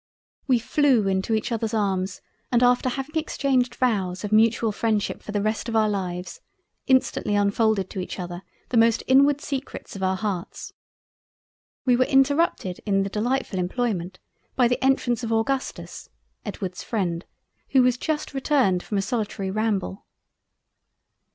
We 0.47 0.57
flew 0.57 1.07
into 1.07 1.35
each 1.35 1.51
others 1.51 1.75
arms 1.75 2.21
and 2.51 2.63
after 2.63 2.89
having 2.89 3.15
exchanged 3.17 3.75
vows 3.75 4.23
of 4.23 4.31
mutual 4.31 4.71
Freindship 4.71 5.21
for 5.21 5.31
the 5.31 5.43
rest 5.43 5.69
of 5.69 5.75
our 5.75 5.87
Lives, 5.87 6.41
instantly 6.87 7.35
unfolded 7.35 7.87
to 7.91 7.99
each 7.99 8.17
other 8.19 8.41
the 8.69 8.77
most 8.77 9.03
inward 9.05 9.41
secrets 9.41 9.95
of 9.95 10.01
our 10.01 10.15
Hearts—. 10.15 10.73
We 11.85 11.95
were 11.95 12.05
interrupted 12.05 12.81
in 12.83 13.03
the 13.03 13.11
delightfull 13.11 13.59
Employment 13.59 14.17
by 14.55 14.67
the 14.67 14.83
entrance 14.83 15.23
of 15.23 15.31
Augustus, 15.31 16.09
(Edward's 16.43 16.81
freind) 16.83 17.21
who 17.69 17.83
was 17.83 17.95
just 17.99 18.33
returned 18.33 18.81
from 18.81 18.97
a 18.97 19.03
solitary 19.03 19.51
ramble. 19.51 20.07